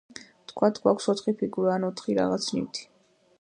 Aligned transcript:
ვთქვათ, 0.51 0.79
გვაქვს 0.85 1.05
ოთხი 1.13 1.33
ფიგურა, 1.43 1.75
ან 1.75 1.87
ოთხი 1.91 2.17
რაღაც 2.21 2.49
ნივთი. 2.57 2.89